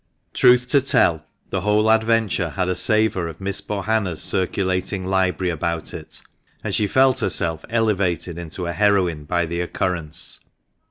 [0.33, 5.93] Truth to tell, the whole adventure had a savour of Miss Bohanna's circulating library about
[5.93, 6.23] it,
[6.63, 10.39] and she felt herself elevated into a heroine by the occurrence.